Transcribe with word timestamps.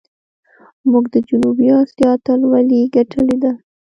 موږ 0.91 1.05
د 1.13 1.15
جنوبي 1.27 1.67
آسیا 1.81 2.09
اتلولي 2.15 2.81
ګټلې 2.95 3.37
ده. 3.43 3.51